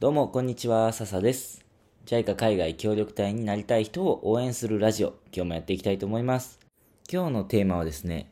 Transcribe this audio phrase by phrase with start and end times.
[0.00, 1.64] どうも、こんにちは、笹です。
[2.06, 6.58] JICA 海外協力隊になりたい人を応援するラジオ、今日もやっていきたいと思います。
[7.10, 8.28] 今日のテーマはですね、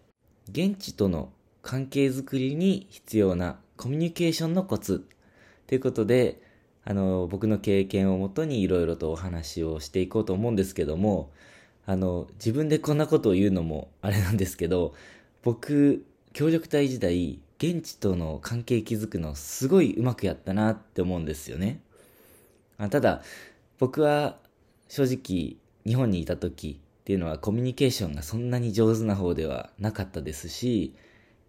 [0.50, 5.06] 現地との関係づくりに必要なコミュニケーションのコツ
[5.68, 6.42] ということで、
[6.84, 11.30] あの、僕の経験をもとにいろいろとお話をしていこうと思うんですけども、
[11.86, 14.94] あの、自分でこんなことを言うのもあれなんですけど、
[15.44, 21.80] 僕、協力隊時代、現地との関係築くのすごいうまくやったなって思うんですよね。
[22.76, 23.22] あただ、
[23.78, 24.36] 僕は
[24.88, 30.96] 正直日本にいた時っていうのはコミュニケーションがそんなに上手な方ではなかったですし、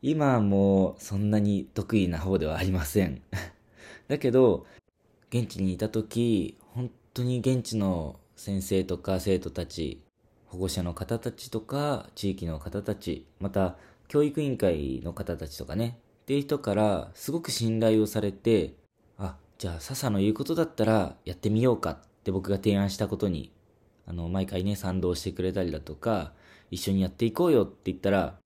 [0.03, 3.23] 今もそんなに得意な方ではありません。
[4.07, 4.67] だけど、
[5.31, 9.99] 現地にいた時、本当に現地の先生とか生徒たち、
[10.45, 18.75] 保護者の方たちとか、地域の方たち、また教育委員会の方たちとかね、っていう人からすごく信頼をされて、
[19.17, 23.51] あ、じゃあ笹の言うことだったらやってみようかって僕が提案したことに、
[24.07, 26.31] あの、毎回ね、賛同してくれたりだとか、
[26.71, 28.39] 一緒にやっていこうよって言ったら、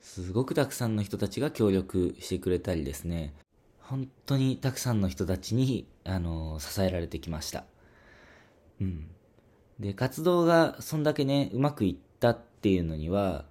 [0.00, 3.34] すごくたくさんの人たちが協力してくれたりですね、
[3.80, 7.64] 本当にたくさんの人たちに、あの、支えられてきました。
[8.80, 9.10] うん。
[9.80, 13.46] で、活動がそんだけね、うまくいったっていうのには、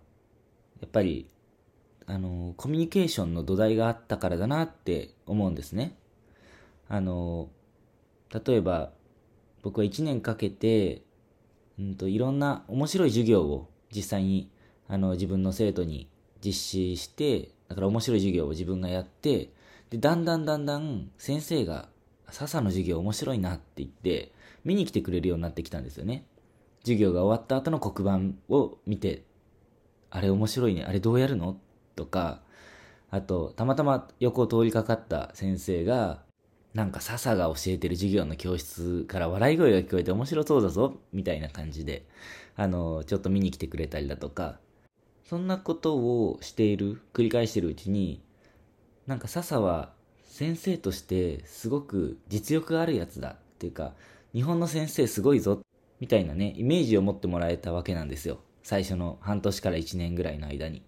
[0.79, 1.27] やっぱり、
[2.07, 5.97] あの、コミュニケーションの土台があったからだなって思うんですね。
[6.87, 7.49] あの、
[8.31, 8.91] 例えば、
[9.63, 11.01] 僕は1年かけて、
[11.79, 14.51] うんと、いろんな面白い授業を実際に、
[14.87, 16.07] あの、自分の生徒に
[16.43, 19.49] 実施して、だから面白い授業を自分がやって、
[19.89, 21.89] で、だんだんだんだん先生が、
[22.29, 24.31] 笹の授業面白いなって言って、
[24.63, 26.25] 見に来てくれるようになってきたんですよね。
[26.81, 29.23] 授業が終わった後の黒板を見て、
[30.11, 31.57] あれ面白いね、あれどうやるの
[31.95, 32.41] とか、
[33.09, 36.23] あと、たまたま横を通りかかった先生が、
[36.73, 42.05] なんか笹が教えてる授業の教室から笑い声が聞こえて面白そうだぞ、みたいな感じで、
[42.55, 44.59] あの、ちょっと見に来てくれたりだとか、
[45.23, 48.21] そんなことをしている、繰り返してるうちに、
[49.07, 53.93] なんか笹は先生としてすごく実力があるやつだっていうか、
[54.33, 55.61] 日本の先生すごいぞ、
[56.01, 58.39] みたいなね、イメージを持ってもらえたわけなんですよ。
[58.63, 60.83] 最初の半年から1年ぐらいの間に。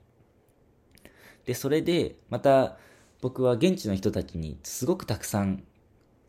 [1.48, 2.78] で、それで、また、
[3.22, 5.64] 僕は現地の人たちにすごくたくさん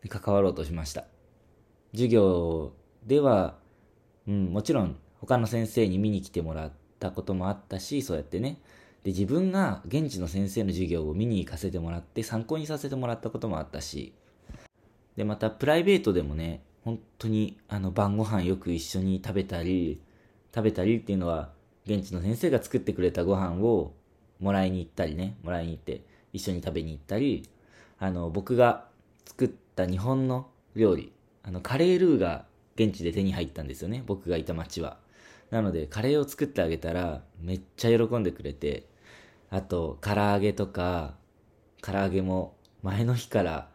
[0.07, 1.05] 関わろうとしました。
[1.91, 2.71] 授業
[3.05, 3.57] では、
[4.27, 8.61] うん、もちろん他の先生に見に来てもらったこともあったし、そうやってね。
[9.03, 14.13] で、自分が現地の先生の授業を見に行かせてもらって参考にさせてもらったこともあったし、
[15.17, 20.01] で、またプライベートでもね、本当にあの晩ご飯よく一緒に食べたり、
[20.55, 21.51] 食べたりっていうのは、
[21.85, 23.93] 現地の先生が作ってくれたご飯を
[24.39, 26.01] もらいに行ったりね、もらいに行って
[26.33, 27.47] 一緒に食べに行ったり、
[27.99, 28.85] あの、僕が
[29.25, 31.11] 作った日本の料理、
[31.43, 32.45] あの、カレールーが
[32.75, 34.97] 現地で手に入ったんですよね、僕がいた町は。
[35.51, 38.85] なので、カレーを作ってあげたら、めっちゃ喜んでくれて、
[39.49, 41.15] あと、唐揚げとか、
[41.81, 43.69] 唐揚げも前の日から、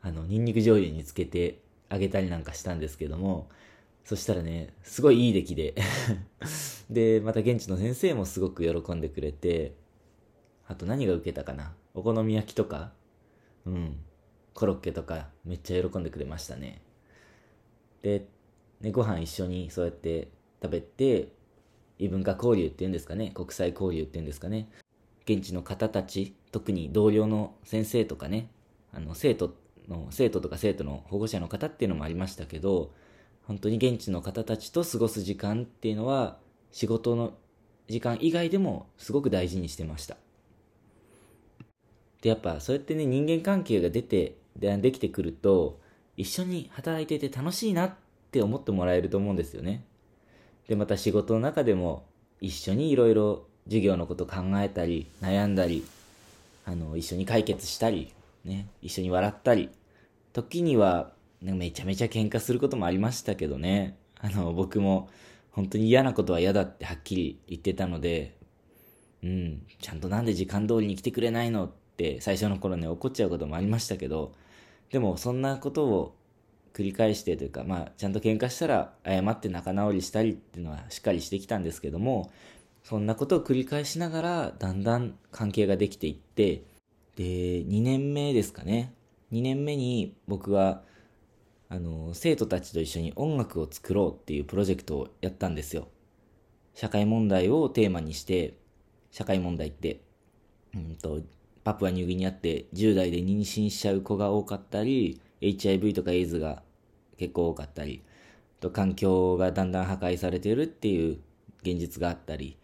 [0.00, 1.58] あの、ニンニク醤油につけて
[1.88, 3.48] あげたりなんかしたんですけども、
[4.04, 5.74] そしたらね、すごいいい出来で。
[6.88, 9.74] で、また現地の先生もすごく喜んでくれて、
[10.68, 11.72] あと何が受けたかな？
[11.94, 12.92] お好み焼きとか？
[13.66, 13.96] うん。
[14.54, 15.28] コロッケとか？
[15.44, 16.82] めっちゃ喜んでくれましたね。
[18.02, 18.26] で、
[18.80, 20.28] ね、ご飯一緒にそうやって
[20.62, 21.32] 食べて、
[21.98, 24.68] 異文化交流っていうんですかね、国際交流っていうんですかね、
[25.24, 28.50] 現地の方たち、特に同僚の先生とかね、
[28.92, 29.54] あの、生徒
[29.88, 32.92] の、生徒とか生徒の保護者の方っていうのもありましたけど、
[33.42, 36.38] 本当に現地の方たちと過ごす時間っていうのは、
[36.70, 37.34] 仕事の
[37.88, 40.18] 時間以外でもすごく大事にしてました。
[42.22, 45.80] で、やっぱそうやってね、人間関係が出て、でできてくると、
[46.16, 47.94] 一緒に働いてて楽しいなっ
[48.32, 49.84] て思ってもらえると思うんですよね。
[50.66, 52.04] で、また仕事の中でも
[52.40, 55.84] 一緒にいろいろ授業のこと考えたり、悩んだり、
[56.66, 58.12] あの、一緒に解決したり、
[58.44, 59.70] ね、一緒に笑ったり、
[60.32, 65.08] 時には、めちゃめちゃ喧嘩することもありましたけどね、あの、僕も
[65.52, 68.36] 本当に嫌なことは嫌だってはっきり言ってたので、
[69.22, 74.32] うん、ちゃんとなんで時間通りに来てくれないのって最初の頃ね怒っちゃうこともありましたけど、
[74.90, 76.14] でもそんなことを
[76.72, 82.30] 繰り返してというか、まあちゃんと喧嘩したら謝って仲直りしたりっていうのはしっかりしてきたんですけども、
[82.84, 86.62] そんなことを繰り返しながらだんだん関係ができていって、
[87.16, 87.24] で、
[87.64, 88.94] 2年目ですかね。
[89.32, 90.82] 2年目に僕は
[91.70, 95.88] あの、生徒たちと一緒に音楽を作ろうっていうプロジェクトをやったんですよ。
[96.74, 98.54] 社会問題をテーマにして、
[99.10, 100.00] 社会問題って、
[100.74, 101.20] うんと、
[101.68, 106.62] パプアニューギニアって10代で妊娠しちゃう子が多かったり、HIV とかエイズが
[107.18, 108.02] 結構多かったり、
[108.58, 111.18] と環境がだんだん破壊されてるっていう
[111.60, 112.56] 現実があったり、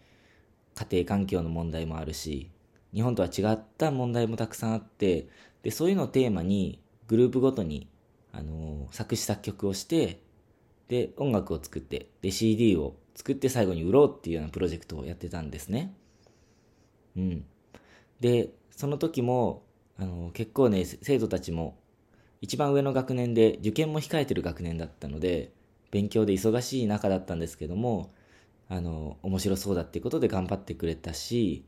[0.75, 2.51] 家庭環境の問題もあるし、
[2.95, 5.29] 日本とは違った問題もたくさんあって、
[5.63, 7.91] で、そういうのをテーマにグループごとに、
[8.33, 10.23] あのー、作詞作曲をして、
[10.89, 15.95] で、音楽を作って、で、CD を作って最後に売ろうっていうようなプロジェクトをやってたんですね。
[17.19, 17.45] うん。
[18.21, 19.63] で、その時も、
[19.99, 21.79] あの、結構ね、生徒たちも
[22.41, 25.53] 一番上の学年で受験も控えてる学年だったので、
[25.91, 28.13] 勉強で忙しい中だったんですけども、
[28.69, 31.65] あの、面白そうだっていうことで頑張ってくれたし、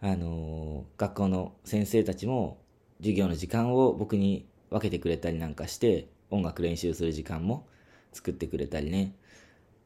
[0.00, 2.58] あの、学校の先生たちも
[2.98, 7.66] 授業の時間を僕に分けてくれたりなんかして、音楽練習する時間も
[8.12, 9.14] 作ってくれたりね。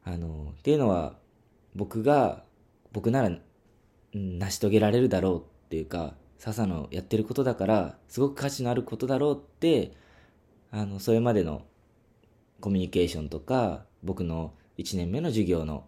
[0.04, 1.18] あの、っていうのは、
[1.74, 2.44] 僕が、
[2.92, 3.36] 僕なら、
[4.12, 9.92] 成し遂げられるだろうっていうか、笹のやってることだから、すごく価値のあることだろうって、
[10.70, 11.62] あの、それまでの
[12.60, 15.86] コミュニケーションとか、僕の1年目の授業の、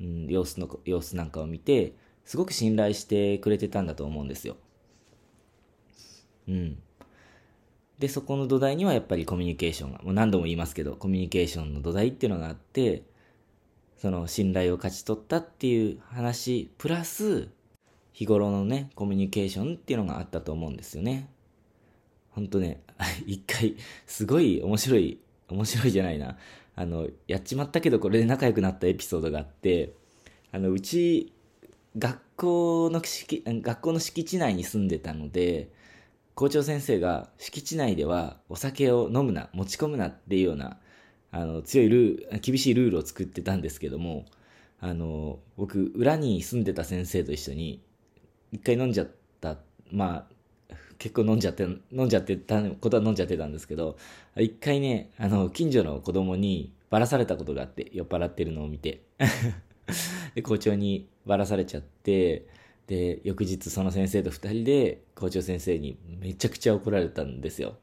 [0.00, 1.94] うん、様子の、様子なんかを見て、
[2.24, 4.56] すごく信頼してくれてたんだと思うんですよ。
[6.48, 6.78] うん。
[7.98, 13.04] で、そこの土台にはやっぱりコミュニケーションが、もう何度も言いますけど、コミュニケーションの土台っていうのがあって、
[13.98, 17.48] その信頼を勝ち取ったっていう話、プラス、
[18.12, 21.28] 日頃のね、コミュニケーションっていうのがあったと思うんですよね。
[22.30, 22.82] ほんとね、
[23.26, 23.76] 一回、
[24.06, 25.18] すごい面白い
[25.52, 26.36] 面白いじゃないな。
[26.74, 29.92] あの、やっちまったけどこれで仲良くなったエピソードがあって、
[30.50, 31.32] あの、うち、
[31.98, 35.68] 学校の敷、学校の敷地内に住んでたので、
[36.34, 40.78] 校長先生が敷地内ではお酒を飲むな、持ち込むなっていうような、
[41.30, 44.24] あの、強いルール、厳しいルールを作ってたんですけども、
[44.80, 47.82] あの、僕、裏に住んでた先生と一緒に、
[48.52, 49.10] 一回飲んじゃっ
[49.40, 49.56] た、
[49.90, 53.96] まあ、結構飲んじゃって、飲んじゃってたことは飲んじゃってたんですけど、
[54.36, 59.02] 一回ね、あの、近所の子供にばらされたことがあって、酔っ払ってるのを見て。
[60.36, 62.46] で、校長にばらされちゃって、
[62.86, 67.78] で、翌日その先生と二人で校長先生にめちゃくちゃ怒られたんですよ。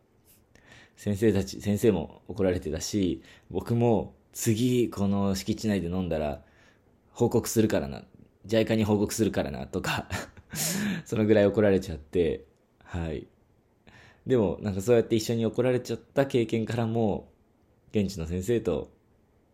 [0.95, 6.44] 先生たち、先生も怒られてたし、僕も次この敷地内で飲んだら
[7.12, 8.04] 報告するからな、
[8.45, 10.07] JICA に報告するからなとか
[11.06, 12.46] そのぐらい怒られちゃって、
[12.84, 13.28] はい。
[14.25, 17.31] でも、なんかそうやって一緒に怒られちゃった経験からも、
[17.92, 18.92] 現地の先生と、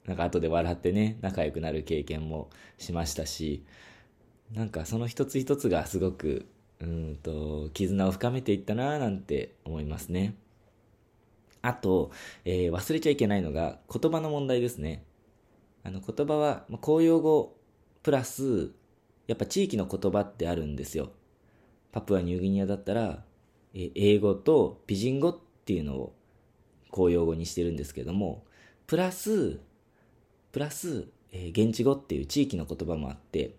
[0.06, 3.63] なんか後で笑ってね、仲良くなる経験もしましたし、
[4.53, 6.45] なんかその一つ一つがすごく、
[6.80, 10.36] うんと、絆を深めていったなぁなんて思いますね。
[11.62, 12.12] あと、
[12.44, 15.03] えー、忘れちゃいけないのが言葉の問題ですね。
[15.83, 17.56] あの言葉は、まあ、公用語
[18.03, 18.71] プラス、
[19.27, 21.12] やっぱ地域の言葉ってあるんですよ。
[21.92, 23.24] パプアニューギニアだったら、
[23.74, 26.16] え英語とピジン語っていうのを
[26.92, 28.45] 公用語にしてるんですけども、
[28.88, 29.60] プラス、
[30.51, 33.56] プラス、え現地語っていう地域の言葉もあって、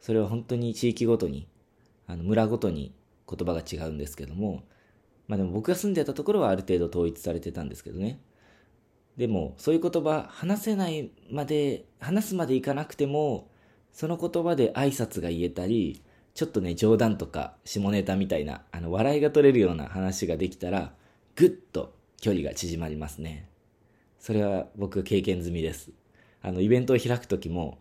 [0.00, 1.48] それは本当に地域ごとに、
[2.06, 2.94] あの村ごとに
[3.28, 4.64] 言葉が違うんですけども、
[5.26, 8.20] まあでも僕が住んでたところはある程度統一されてたんですけどね。
[9.16, 13.50] でも、そういう言葉、話せないまで、話すまでいかなくても、
[13.96, 16.02] その言葉で挨拶が言えたり、
[16.34, 20.92] ちょっとね、冗談とか下ネタみたいな、あの、笑いが取れるような話ができたら、
[21.34, 23.48] ぐっと距離が縮まりますね。
[24.18, 25.92] それは僕経験済みです。
[26.42, 27.78] あの、イベントを開くときも、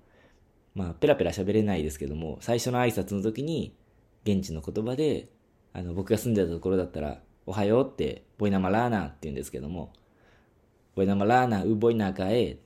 [0.74, 3.76] まあ、ペラペラ喋れないですけども、最初の挨拶の時に、
[4.24, 5.28] 現地の言葉で、
[5.74, 9.92] あの、僕が住んでたところだったら、おはようって、ボイナマラーナって言うんですけども、
[10.96, 12.58] ボイナマラーナ、ウボイナーカエ、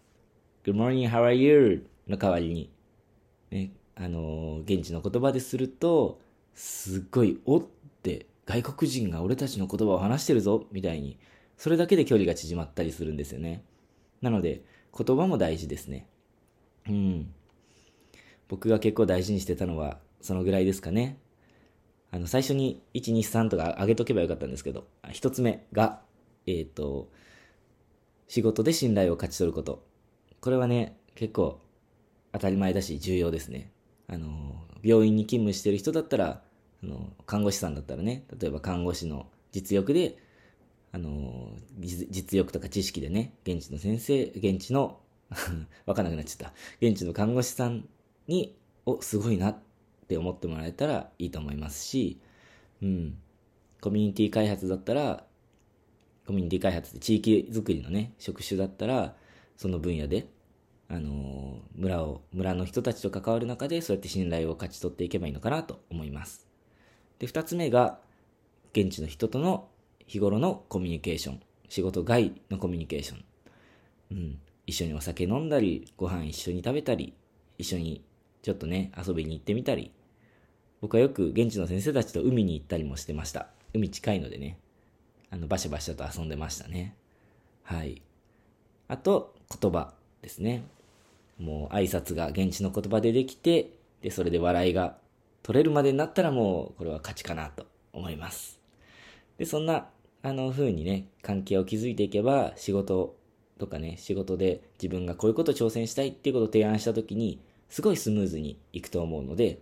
[0.64, 1.88] Good morning, how are you?
[2.08, 2.70] の代わりに、
[3.52, 6.22] ね、あの、現地の言葉ですると、
[6.54, 7.64] すっごい、おっ
[8.02, 11.20] て外国人が俺たちの言葉を話してるぞ、みたいに、
[11.58, 13.64] それだけで距離が縮まったりするんですよね。
[14.22, 14.64] なので、
[14.98, 16.08] 言葉も大事ですね。
[16.88, 17.34] うん。
[18.48, 21.20] 僕が結構大事にしてたのは、そのぐらいですかね。
[22.12, 26.02] あの、最初に1、2、3とか上げとけばよかったんですけど、一つ目が、
[26.48, 27.10] えっ、ー、と、
[28.28, 29.84] 仕事で信頼を勝ち取ること。
[30.42, 31.62] これはね、結構
[32.32, 33.72] 当たり前だし重要ですね。
[34.08, 36.42] あの、病院に勤務してる人だったら、
[36.84, 40.18] あの、看護師さんだったらね、例えば看護師の実力で、
[40.92, 45.00] あの、実力とか知識でね、現地の先生、現地の
[45.86, 46.54] わかんなくなっちゃった。
[46.82, 47.88] 現地の看護師さん
[48.28, 48.56] に、
[48.86, 49.60] お、すごいなっ
[50.08, 52.20] て思ってもらえたらいいと思いますし、
[52.82, 53.18] うん。
[53.82, 55.26] コミュニティ開発だったら、
[56.26, 59.16] コミュニティ開発で地域づくりのね、職種だったら、
[59.58, 60.28] その分野で
[60.90, 66.48] あの、村を、村の人たちと関わる中で、そうやって信頼を勝ち取っていけばいいのかなと思います。
[67.20, 68.00] で、二つ目が、
[68.74, 69.68] 現地の人との
[70.06, 71.42] 日頃のコミュニケーション。
[71.70, 73.24] 仕事外のコミュニケーション。
[74.12, 74.40] うん。
[74.66, 77.14] 一緒にお酒飲んだり、ご飯一緒に食べたり、
[77.60, 78.04] 一緒に
[78.42, 79.92] ちょっとね、遊びに行ってみたり。
[80.82, 83.50] 僕はよく現地の先生たちと海に行ったりもしてました。
[83.74, 84.58] 海近いのでね。
[85.30, 86.96] あの、バシャバシャと遊んでましたね。
[87.64, 88.02] はい。
[88.88, 89.94] あと、言葉
[90.24, 90.64] ですね。
[91.40, 94.98] もう挨拶が現地の言葉でできて、で、それで笑いが
[95.42, 98.60] 取れるまでになったらもう、これは勝ちかなと思います。
[99.38, 99.88] で、そんな、
[100.22, 103.16] あの風にね、関係を築いていけば、仕事
[103.58, 109.60] とかね、仕事で自分がこういうこと挑戦したいっていうことを提案したときに、すごいスムーズにいくと思うので、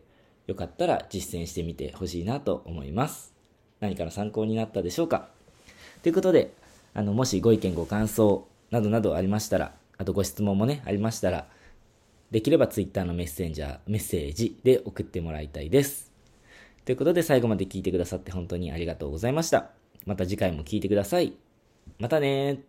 [0.48, 3.34] よかったら実践してみてほしいなと思います。
[3.79, 5.27] 何かの参考になったでしょうか
[6.01, 6.53] ということで、
[6.93, 11.48] あの、もしご意見ご感想などなどありましたら、あとご質問もね、ありましたら、
[12.31, 16.12] できれば Twitter のメッセンジャー、メッセージで送ってもらいたいです。
[16.84, 19.72] ということで最後まで聞いてくださって本当にありがとうございました。
[20.05, 21.34] また次回も聞いてください。
[22.00, 22.62] またね